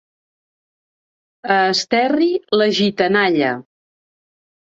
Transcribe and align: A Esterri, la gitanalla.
A 1.55 1.57
Esterri, 1.73 2.31
la 2.61 2.69
gitanalla. 2.79 3.51